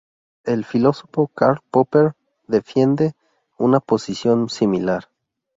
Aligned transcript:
El 0.45 0.65
filósofo 0.65 1.27
Karl 1.27 1.61
Popper 1.69 2.15
defiende 2.47 3.13
una 3.59 3.79
posición 3.79 4.49
similar. 4.49 5.09